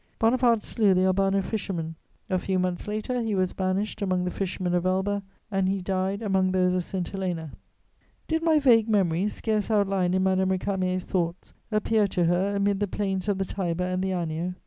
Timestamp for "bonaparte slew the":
0.17-1.05